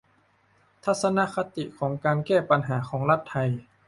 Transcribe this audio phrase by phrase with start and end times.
[0.83, 3.49] ทัศนคติของการแก้ปัญหาของรัฐไทย